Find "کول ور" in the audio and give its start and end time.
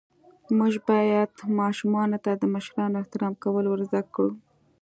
3.43-3.79